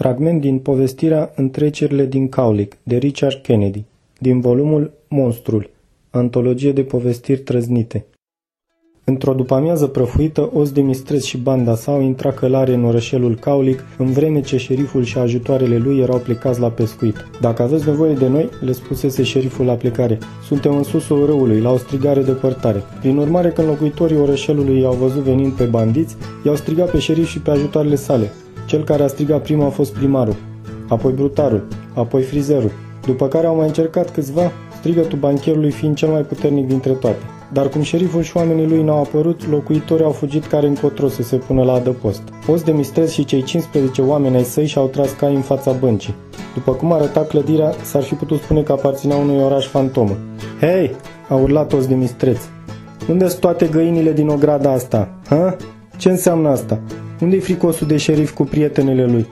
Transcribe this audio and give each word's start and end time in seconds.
Fragment 0.00 0.40
din 0.40 0.58
povestirea 0.58 1.32
Întrecerile 1.36 2.06
din 2.06 2.28
Caulic 2.28 2.76
de 2.82 2.96
Richard 2.96 3.42
Kennedy, 3.42 3.84
din 4.18 4.40
volumul 4.40 4.92
Monstrul, 5.08 5.70
antologie 6.10 6.72
de 6.72 6.82
povestiri 6.82 7.40
trăznite. 7.40 8.04
Într-o 9.10 9.32
după-amiază 9.32 9.86
prăfuită, 9.86 10.50
Os 10.52 10.70
de 10.70 10.80
Mistreț 10.80 11.24
și 11.24 11.38
banda 11.38 11.74
sa 11.74 11.92
au 11.92 12.00
intrat 12.00 12.34
călare 12.34 12.74
în 12.74 12.84
orășelul 12.84 13.34
Caulic, 13.40 13.84
în 13.98 14.12
vreme 14.12 14.40
ce 14.40 14.56
șeriful 14.56 15.02
și 15.02 15.18
ajutoarele 15.18 15.76
lui 15.76 15.98
erau 15.98 16.18
plecați 16.18 16.60
la 16.60 16.68
pescuit. 16.68 17.16
Dacă 17.40 17.62
aveți 17.62 17.86
nevoie 17.86 18.12
de 18.12 18.28
noi, 18.28 18.48
le 18.64 18.72
spusese 18.72 19.22
șeriful 19.22 19.64
la 19.66 19.72
plecare, 19.72 20.18
suntem 20.46 20.76
în 20.76 20.82
susul 20.82 21.26
râului, 21.26 21.60
la 21.60 21.70
o 21.70 21.76
strigare 21.76 22.22
depărtare. 22.22 22.82
Prin 23.00 23.16
urmare, 23.16 23.48
când 23.48 23.68
locuitorii 23.68 24.18
orășelului 24.18 24.80
i-au 24.80 24.92
văzut 24.92 25.22
venind 25.22 25.52
pe 25.52 25.64
bandiți, 25.64 26.16
i-au 26.44 26.56
strigat 26.56 26.90
pe 26.90 26.98
șerif 26.98 27.28
și 27.28 27.40
pe 27.40 27.50
ajutoarele 27.50 27.94
sale. 27.94 28.30
Cel 28.66 28.84
care 28.84 29.02
a 29.02 29.06
strigat 29.06 29.42
prima 29.42 29.66
a 29.66 29.70
fost 29.70 29.92
primarul, 29.94 30.36
apoi 30.88 31.12
brutarul, 31.12 31.66
apoi 31.94 32.22
frizerul, 32.22 32.70
după 33.06 33.28
care 33.28 33.46
au 33.46 33.56
mai 33.56 33.66
încercat 33.66 34.12
câțiva, 34.12 34.52
strigătul 34.78 35.18
bancherului 35.18 35.70
fiind 35.70 35.96
cel 35.96 36.08
mai 36.08 36.22
puternic 36.22 36.66
dintre 36.66 36.92
toate. 36.92 37.39
Dar 37.52 37.68
cum 37.68 37.82
șeriful 37.82 38.22
și 38.22 38.36
oamenii 38.36 38.66
lui 38.66 38.82
n-au 38.82 38.98
apărut, 39.02 39.48
locuitorii 39.50 40.04
au 40.04 40.10
fugit 40.10 40.46
care 40.46 40.66
încotro 40.66 41.08
să 41.08 41.22
se 41.22 41.36
pună 41.36 41.62
la 41.62 41.72
adăpost. 41.72 42.22
Os 42.46 42.62
de 42.62 42.72
Mistrez 42.72 43.10
și 43.10 43.24
cei 43.24 43.42
15 43.42 44.02
oameni 44.02 44.36
ai 44.36 44.44
săi 44.44 44.66
și-au 44.66 44.86
tras 44.86 45.10
cai 45.12 45.34
în 45.34 45.40
fața 45.40 45.72
băncii. 45.72 46.14
După 46.54 46.72
cum 46.72 46.92
arăta 46.92 47.20
clădirea, 47.20 47.74
s-ar 47.82 48.02
fi 48.02 48.14
putut 48.14 48.40
spune 48.40 48.62
că 48.62 48.72
aparținea 48.72 49.16
unui 49.16 49.42
oraș 49.42 49.66
fantomă. 49.66 50.16
Hei! 50.60 50.90
a 51.28 51.34
urlat 51.34 51.72
Os 51.72 51.86
de 51.86 51.94
Mistreț. 51.94 52.40
unde 53.08 53.28
sunt 53.28 53.40
toate 53.40 53.66
găinile 53.66 54.12
din 54.12 54.28
ograda 54.28 54.72
asta? 54.72 55.08
Ha? 55.28 55.56
Ce 55.96 56.10
înseamnă 56.10 56.48
asta? 56.48 56.80
Unde-i 57.20 57.40
fricosul 57.40 57.86
de 57.86 57.96
șerif 57.96 58.34
cu 58.34 58.44
prietenele 58.44 59.06
lui? 59.06 59.26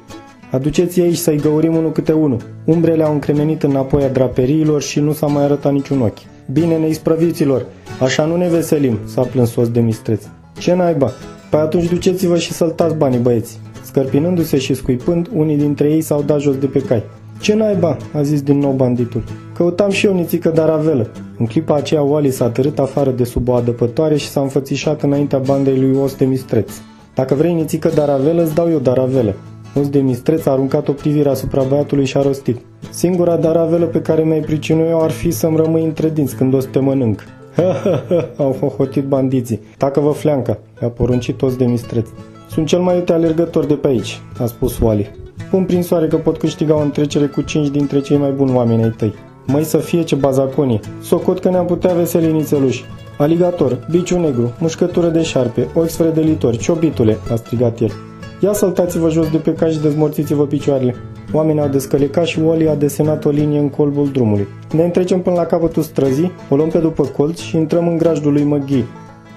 Aduceți 0.50 1.00
aici 1.00 1.16
să-i 1.16 1.36
găurim 1.36 1.76
unul 1.76 1.92
câte 1.92 2.12
unul. 2.12 2.38
Umbrele 2.64 3.04
au 3.04 3.12
încremenit 3.12 3.62
înapoi 3.62 4.02
a 4.02 4.08
draperiilor 4.08 4.82
și 4.82 5.00
nu 5.00 5.12
s-a 5.12 5.26
mai 5.26 5.42
arătat 5.42 5.72
niciun 5.72 6.00
ochi. 6.00 6.18
Bine, 6.52 6.76
neisprăviților, 6.76 7.66
așa 8.00 8.24
nu 8.24 8.36
ne 8.36 8.48
veselim, 8.48 8.98
s-a 9.04 9.22
plâns 9.22 9.50
sos 9.50 9.68
de 9.68 9.80
mistreț. 9.80 10.22
Ce 10.58 10.74
naiba? 10.74 11.10
Păi 11.50 11.60
atunci 11.60 11.88
duceți-vă 11.88 12.38
și 12.38 12.52
săltați 12.52 12.94
banii, 12.94 13.18
băieți. 13.18 13.60
Scărpinându-se 13.82 14.58
și 14.58 14.74
scuipând, 14.74 15.28
unii 15.34 15.56
dintre 15.56 15.88
ei 15.90 16.00
s-au 16.00 16.22
dat 16.22 16.40
jos 16.40 16.56
de 16.56 16.66
pe 16.66 16.78
cai. 16.78 17.02
Ce 17.40 17.54
naiba? 17.54 17.96
a 18.14 18.22
zis 18.22 18.42
din 18.42 18.58
nou 18.58 18.72
banditul. 18.72 19.22
Căutam 19.54 19.90
și 19.90 20.06
eu 20.06 20.14
nițică 20.14 20.48
de 20.48 20.60
aravelă. 20.60 21.10
În 21.38 21.46
clipa 21.46 21.74
aceea 21.74 22.02
Wally 22.02 22.30
s-a 22.30 22.48
târât 22.48 22.78
afară 22.78 23.10
de 23.10 23.24
sub 23.24 23.48
o 23.48 23.52
adăpătoare 23.52 24.16
și 24.16 24.28
s-a 24.28 24.40
înfățișat 24.40 25.02
înaintea 25.02 25.38
bandei 25.38 25.78
lui 25.78 25.98
Os 26.02 26.16
de 26.16 26.24
Mistreț. 26.24 26.70
Dacă 27.14 27.34
vrei 27.34 27.52
nițică 27.52 27.90
de 27.94 28.00
aravelă, 28.00 28.42
îți 28.42 28.54
dau 28.54 28.70
eu 28.70 28.78
de 28.78 28.90
aravelă. 28.90 29.34
Os 29.74 29.88
de 29.88 29.98
Mistreț 29.98 30.46
a 30.46 30.50
aruncat 30.50 30.88
o 30.88 30.92
privire 30.92 31.28
asupra 31.28 31.62
băiatului 31.62 32.04
și 32.04 32.16
a 32.16 32.22
rostit. 32.22 32.58
Singura 32.90 33.36
daravelă 33.36 33.84
pe 33.84 34.00
care 34.00 34.22
mi-ai 34.22 34.40
pricinut 34.40 34.88
eu 34.88 35.02
ar 35.02 35.10
fi 35.10 35.30
să-mi 35.30 35.56
rămâi 35.56 35.84
între 35.84 36.10
dinți 36.10 36.36
când 36.36 36.54
o 36.54 36.60
să 36.60 36.68
te 36.70 36.78
mănânc. 36.78 37.24
Ha, 37.58 37.80
ha, 37.84 38.04
ha, 38.08 38.28
au 38.36 38.52
hohotit 38.52 39.04
bandiții. 39.04 39.60
Tacă-vă 39.76 40.10
fleanca, 40.10 40.58
i-a 40.82 40.88
poruncit 40.88 41.36
toți 41.36 41.58
de 41.58 41.64
mistreț. 41.64 42.08
Sunt 42.50 42.66
cel 42.66 42.78
mai 42.78 42.96
iute 42.96 43.12
alergător 43.12 43.64
de 43.64 43.74
pe 43.74 43.88
aici, 43.88 44.20
a 44.40 44.46
spus 44.46 44.78
Wally. 44.78 45.10
Pun 45.50 45.64
prin 45.64 45.82
soare 45.82 46.06
că 46.06 46.16
pot 46.16 46.38
câștiga 46.38 46.74
o 46.74 46.80
întrecere 46.80 47.26
cu 47.26 47.40
cinci 47.40 47.68
dintre 47.68 48.00
cei 48.00 48.16
mai 48.16 48.30
buni 48.30 48.54
oameni 48.54 48.82
ai 48.82 48.94
tăi. 48.96 49.14
Măi 49.46 49.64
să 49.64 49.76
fie 49.78 50.02
ce 50.02 50.14
bazaconie. 50.14 50.80
Socot 51.02 51.38
că 51.38 51.50
ne-am 51.50 51.66
putea 51.66 51.94
veseli 51.94 52.32
nițeluși. 52.32 52.84
Aligator, 53.18 53.86
biciu 53.90 54.20
negru, 54.20 54.52
mușcătură 54.58 55.06
de 55.06 55.22
șarpe, 55.22 55.68
ochi 55.74 55.88
sfredelitori, 55.88 56.58
ciobitule, 56.58 57.16
a 57.30 57.34
strigat 57.34 57.80
el. 57.80 57.92
Ia 58.40 58.52
săltați-vă 58.52 59.08
jos 59.10 59.30
de 59.30 59.36
pe 59.36 59.52
cași 59.52 59.74
și 59.74 59.80
dezmorțiți-vă 59.80 60.46
picioarele. 60.46 60.94
Oamenii 61.32 61.60
au 61.60 61.68
descălecat 61.68 62.26
și 62.26 62.40
Wally 62.40 62.68
a 62.68 62.74
desenat 62.74 63.24
o 63.24 63.30
linie 63.30 63.58
în 63.58 63.68
colbul 63.68 64.08
drumului. 64.10 64.46
Ne 64.72 64.84
întrecem 64.84 65.20
până 65.20 65.36
la 65.36 65.44
capătul 65.44 65.82
străzii, 65.82 66.32
o 66.48 66.56
luăm 66.56 66.68
pe 66.68 66.78
după 66.78 67.04
colț 67.04 67.40
și 67.40 67.56
intrăm 67.56 67.88
în 67.88 67.96
grajdul 67.96 68.32
lui 68.32 68.42
McGee. 68.42 68.84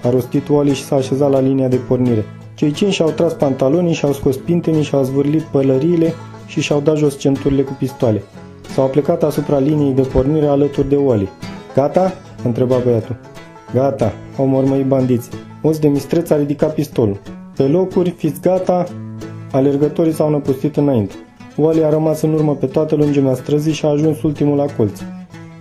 A 0.02 0.10
rostit 0.10 0.48
Wally 0.48 0.74
și 0.74 0.84
s-a 0.84 0.96
așezat 0.96 1.30
la 1.30 1.40
linia 1.40 1.68
de 1.68 1.76
pornire. 1.76 2.24
Cei 2.54 2.70
cinci 2.70 2.92
și-au 2.92 3.10
tras 3.10 3.32
pantalonii, 3.32 3.92
și-au 3.92 4.12
scos 4.12 4.36
pintenii, 4.36 4.82
și-au 4.82 5.02
zvârlit 5.02 5.42
pălăriile 5.42 6.14
și 6.46 6.60
și-au 6.60 6.80
dat 6.80 6.96
jos 6.96 7.18
centurile 7.18 7.62
cu 7.62 7.72
pistoale. 7.78 8.22
S-au 8.74 8.86
plecat 8.86 9.22
asupra 9.22 9.58
liniei 9.58 9.92
de 9.92 10.02
pornire 10.02 10.46
alături 10.46 10.88
de 10.88 10.96
Wally. 10.96 11.28
Gata? 11.74 12.12
întreba 12.44 12.76
băiatul. 12.84 13.16
Gata, 13.74 14.12
au 14.38 14.46
mormăit 14.46 14.86
bandiți. 14.86 15.28
Os 15.62 15.78
de 15.78 15.88
mistreț 15.88 16.30
a 16.30 16.36
ridicat 16.36 16.74
pistolul. 16.74 17.20
Pe 17.56 17.62
locuri, 17.62 18.10
fiți 18.10 18.40
gata, 18.40 18.84
alergătorii 19.52 20.12
s-au 20.12 20.30
năpustit 20.30 20.76
înainte. 20.76 21.14
Wally 21.56 21.84
a 21.84 21.88
rămas 21.90 22.22
în 22.22 22.32
urmă 22.32 22.54
pe 22.54 22.66
toată 22.66 22.94
lungimea 22.94 23.34
străzii 23.34 23.72
și 23.72 23.84
a 23.84 23.88
ajuns 23.88 24.22
ultimul 24.22 24.56
la 24.56 24.64
colț. 24.76 25.00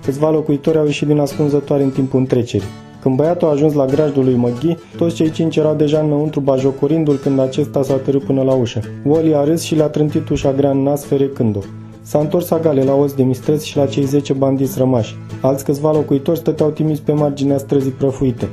Câțiva 0.03 0.29
locuitori 0.29 0.77
au 0.77 0.85
ieșit 0.85 1.07
din 1.07 1.19
ascunzătoare 1.19 1.83
în 1.83 1.89
timpul 1.89 2.19
întrecerii. 2.19 2.67
Când 3.01 3.15
băiatul 3.15 3.47
a 3.47 3.51
ajuns 3.51 3.73
la 3.73 3.85
grajdul 3.85 4.23
lui 4.23 4.35
Măghi, 4.35 4.77
toți 4.97 5.15
cei 5.15 5.31
cinci 5.31 5.55
erau 5.55 5.75
deja 5.75 5.99
înăuntru 5.99 6.39
bajocorindu-l 6.39 7.15
când 7.15 7.39
acesta 7.39 7.83
s-a 7.83 7.95
târât 7.95 8.23
până 8.23 8.41
la 8.41 8.53
ușă. 8.53 8.79
Wally 9.05 9.35
a 9.35 9.43
râs 9.43 9.61
și 9.61 9.75
le-a 9.75 9.87
trântit 9.87 10.29
ușa 10.29 10.51
grea 10.51 10.69
în 10.69 10.83
nas 10.83 11.05
ferecând-o. 11.05 11.59
S-a 12.01 12.19
întors 12.19 12.51
agale 12.51 12.83
la 12.83 12.93
os 12.93 13.13
de 13.13 13.23
mistreț 13.23 13.63
și 13.63 13.77
la 13.77 13.85
cei 13.85 14.03
10 14.03 14.33
bandiți 14.33 14.77
rămași. 14.77 15.15
Alți 15.41 15.63
câțiva 15.63 15.91
locuitori 15.91 16.37
stăteau 16.37 16.69
timiți 16.69 17.01
pe 17.01 17.11
marginea 17.11 17.57
străzii 17.57 17.91
prăfuite. 17.91 18.49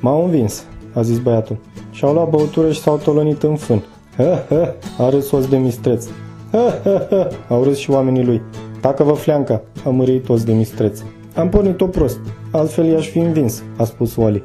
M-au 0.00 0.24
învins, 0.24 0.64
a 0.92 1.02
zis 1.02 1.18
băiatul. 1.18 1.56
Și-au 1.90 2.12
luat 2.12 2.30
băutură 2.30 2.72
și 2.72 2.80
s-au 2.80 2.96
tolănit 2.96 3.42
în 3.42 3.56
fân. 3.56 3.82
Ha, 4.16 4.44
ha, 4.48 4.74
a 4.98 5.08
râs 5.08 5.30
os 5.30 5.46
de 5.46 5.56
mistreț. 5.56 6.06
Ha, 6.52 6.80
ha, 6.84 7.06
ha, 7.10 7.28
au 7.48 7.62
râs 7.62 7.76
și 7.76 7.90
oamenii 7.90 8.24
lui. 8.24 8.42
Tacă-vă 8.80 9.12
fleanca, 9.12 9.62
a 9.84 9.88
mărit 9.88 10.24
toți 10.24 10.46
de 10.46 10.52
mistreț. 10.52 11.00
Am 11.34 11.48
pornit-o 11.48 11.86
prost, 11.86 12.18
altfel 12.50 12.84
i-aș 12.84 13.08
fi 13.08 13.18
învins, 13.18 13.62
a 13.76 13.84
spus 13.84 14.16
Wally. 14.16 14.44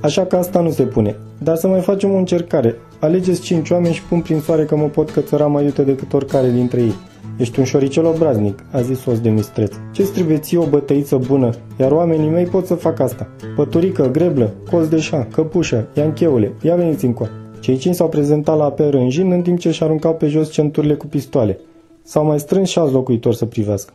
Așa 0.00 0.24
că 0.24 0.36
asta 0.36 0.60
nu 0.60 0.70
se 0.70 0.82
pune. 0.82 1.16
Dar 1.38 1.56
să 1.56 1.68
mai 1.68 1.80
facem 1.80 2.12
o 2.12 2.16
încercare. 2.16 2.76
Alegeți 3.00 3.40
cinci 3.40 3.70
oameni 3.70 3.94
și 3.94 4.02
pun 4.02 4.20
prin 4.20 4.40
soare 4.40 4.64
că 4.64 4.76
mă 4.76 4.84
pot 4.86 5.10
cățăra 5.10 5.46
mai 5.46 5.64
iute 5.64 5.82
decât 5.82 6.12
oricare 6.12 6.50
dintre 6.50 6.80
ei. 6.80 6.94
Ești 7.36 7.58
un 7.58 7.64
șoricel 7.64 8.06
obraznic, 8.06 8.64
a 8.70 8.80
zis 8.80 9.04
os 9.04 9.20
de 9.20 9.28
mistreț. 9.28 9.74
Ce-ți 9.92 10.12
trebuie 10.12 10.38
ție 10.38 10.58
o 10.58 10.66
bătăiță 10.66 11.16
bună, 11.16 11.50
iar 11.76 11.90
oamenii 11.90 12.28
mei 12.28 12.44
pot 12.44 12.66
să 12.66 12.74
fac 12.74 13.00
asta. 13.00 13.28
Păturică, 13.56 14.08
greblă, 14.10 14.52
colț 14.70 14.86
de 14.86 14.98
șa, 14.98 15.26
căpușă, 15.32 15.88
iancheule, 15.94 16.52
ia 16.62 16.74
veniți 16.74 17.04
încoa. 17.04 17.28
Cei 17.62 17.76
cinci 17.76 17.94
s-au 17.94 18.08
prezentat 18.08 18.56
la 18.56 18.64
apel 18.64 18.90
rânjin 18.90 19.30
în 19.30 19.42
timp 19.42 19.58
ce 19.58 19.70
și 19.70 19.82
aruncau 19.82 20.14
pe 20.14 20.28
jos 20.28 20.50
centurile 20.50 20.94
cu 20.94 21.06
pistoale. 21.06 21.58
S-au 22.02 22.24
mai 22.24 22.40
strâns 22.40 22.68
și 22.68 22.78
alți 22.78 22.92
locuitori 22.92 23.36
să 23.36 23.46
privească. 23.46 23.92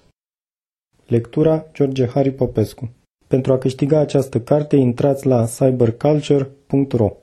Lectura 1.07 1.65
George 1.73 2.07
Harry 2.07 2.31
Popescu 2.31 2.89
Pentru 3.27 3.53
a 3.53 3.57
câștiga 3.57 3.99
această 3.99 4.39
carte, 4.39 4.75
intrați 4.75 5.27
la 5.27 5.45
cyberculture.ro 5.45 7.17